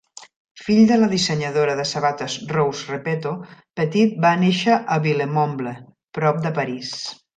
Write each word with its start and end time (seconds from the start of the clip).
Fill 0.67 0.79
de 0.91 0.95
la 1.01 1.09
dissenyadora 1.09 1.75
de 1.79 1.85
sabates 1.89 2.37
Rose 2.53 2.89
Repetto, 2.93 3.33
Petit 3.81 4.17
va 4.25 4.33
néixer 4.45 4.79
a 4.97 4.99
Villemomble, 5.05 5.75
prop 6.19 6.41
de 6.49 6.55
París. 6.61 6.97